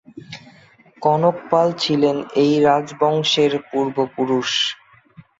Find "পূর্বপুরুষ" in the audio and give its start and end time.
3.69-4.49